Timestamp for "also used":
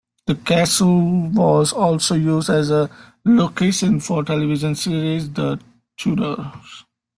1.73-2.49